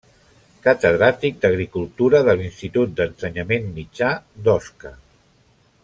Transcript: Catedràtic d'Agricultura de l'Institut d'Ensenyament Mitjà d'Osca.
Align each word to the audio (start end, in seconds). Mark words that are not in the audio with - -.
Catedràtic 0.67 1.37
d'Agricultura 1.43 2.21
de 2.29 2.35
l'Institut 2.39 2.97
d'Ensenyament 3.01 3.69
Mitjà 3.77 4.11
d'Osca. 4.49 4.97